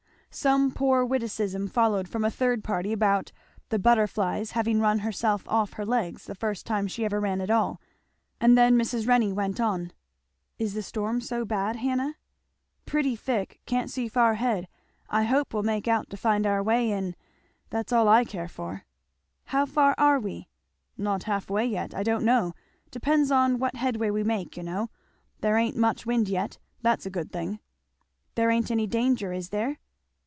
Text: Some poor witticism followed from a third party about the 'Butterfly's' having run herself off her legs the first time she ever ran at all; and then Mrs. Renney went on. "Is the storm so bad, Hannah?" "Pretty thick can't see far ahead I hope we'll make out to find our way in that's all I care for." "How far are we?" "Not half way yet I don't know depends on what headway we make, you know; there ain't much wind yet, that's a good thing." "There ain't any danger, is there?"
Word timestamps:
Some 0.33 0.71
poor 0.71 1.03
witticism 1.03 1.67
followed 1.67 2.07
from 2.07 2.23
a 2.23 2.31
third 2.31 2.63
party 2.63 2.93
about 2.93 3.33
the 3.67 3.77
'Butterfly's' 3.77 4.51
having 4.51 4.79
run 4.79 4.99
herself 4.99 5.43
off 5.49 5.73
her 5.73 5.85
legs 5.85 6.23
the 6.23 6.35
first 6.35 6.65
time 6.65 6.87
she 6.87 7.03
ever 7.03 7.19
ran 7.19 7.41
at 7.41 7.49
all; 7.49 7.81
and 8.39 8.57
then 8.57 8.77
Mrs. 8.77 9.05
Renney 9.09 9.33
went 9.33 9.59
on. 9.59 9.91
"Is 10.57 10.73
the 10.73 10.83
storm 10.83 11.19
so 11.19 11.43
bad, 11.43 11.75
Hannah?" 11.75 12.15
"Pretty 12.85 13.13
thick 13.17 13.59
can't 13.65 13.89
see 13.91 14.07
far 14.07 14.31
ahead 14.31 14.69
I 15.09 15.23
hope 15.23 15.53
we'll 15.53 15.63
make 15.63 15.89
out 15.89 16.09
to 16.11 16.15
find 16.15 16.47
our 16.47 16.63
way 16.63 16.89
in 16.93 17.17
that's 17.69 17.91
all 17.91 18.07
I 18.07 18.23
care 18.23 18.47
for." 18.47 18.85
"How 19.47 19.65
far 19.65 19.93
are 19.97 20.17
we?" 20.17 20.47
"Not 20.97 21.23
half 21.23 21.49
way 21.49 21.65
yet 21.65 21.93
I 21.93 22.03
don't 22.03 22.23
know 22.23 22.53
depends 22.89 23.31
on 23.31 23.59
what 23.59 23.75
headway 23.75 24.09
we 24.09 24.23
make, 24.23 24.55
you 24.55 24.63
know; 24.63 24.91
there 25.41 25.57
ain't 25.57 25.75
much 25.75 26.05
wind 26.05 26.29
yet, 26.29 26.57
that's 26.81 27.05
a 27.05 27.09
good 27.09 27.33
thing." 27.33 27.59
"There 28.35 28.49
ain't 28.49 28.71
any 28.71 28.87
danger, 28.87 29.33
is 29.33 29.49
there?" 29.49 29.79